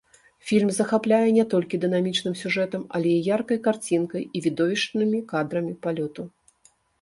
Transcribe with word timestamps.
Фільм 0.51 0.69
захапляе 0.75 1.27
не 1.35 1.43
толькі 1.51 1.79
дынамічным 1.83 2.33
сюжэтам, 2.41 2.85
але 2.97 3.07
і 3.17 3.19
яркай 3.27 3.59
карцінкай, 3.69 4.23
і 4.41 4.43
відовішчнымі 4.47 5.21
кадрамі 5.35 5.73
палёту. 5.85 6.27